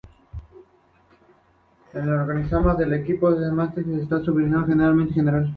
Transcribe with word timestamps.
En 1.93 2.01
el 2.01 2.09
organigrama 2.09 2.73
de 2.73 2.85
un 2.85 2.93
equipo, 2.95 3.29
el 3.29 3.51
mánager 3.51 3.85
está 4.01 4.19
subordinado 4.19 4.63
al 4.63 4.69
gerente 4.73 5.13
general. 5.13 5.47